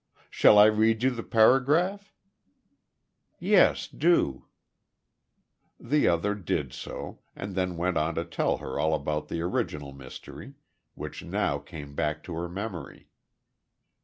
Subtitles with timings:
[0.31, 2.11] "Shall I read you the paragraph?"
[3.37, 4.47] "Yes, do."
[5.79, 9.91] The other did so, and then went on to tell her all about the original
[9.91, 10.55] mystery,
[10.95, 13.09] which now came back to her memory.